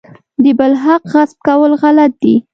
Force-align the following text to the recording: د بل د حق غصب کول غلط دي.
د 0.43 0.45
بل 0.59 0.71
د 0.77 0.81
حق 0.83 1.03
غصب 1.13 1.37
کول 1.47 1.71
غلط 1.81 2.11
دي. 2.23 2.35